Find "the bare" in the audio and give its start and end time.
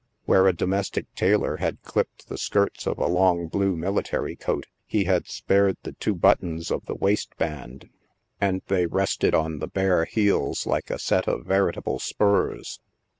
9.59-10.05